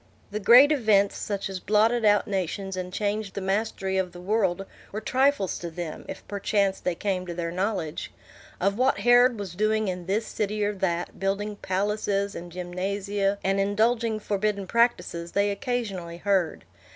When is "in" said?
9.89-10.07